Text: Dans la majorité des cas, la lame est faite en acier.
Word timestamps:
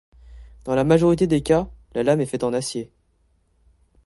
Dans 0.65 0.73
la 0.73 0.83
majorité 0.83 1.27
des 1.27 1.43
cas, 1.43 1.69
la 1.93 2.01
lame 2.01 2.21
est 2.21 2.25
faite 2.25 2.43
en 2.43 2.53
acier. 2.53 2.91